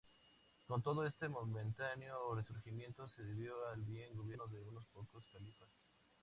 Con 0.65 0.81
todo, 0.81 1.05
este 1.05 1.29
momentáneo 1.29 2.33
resurgimiento 2.33 3.07
se 3.07 3.21
debió 3.23 3.53
al 3.67 3.81
buen 3.81 4.15
gobierno 4.17 4.47
de 4.47 4.59
unos 4.63 4.83
pocos 4.91 5.23
califas. 5.31 5.69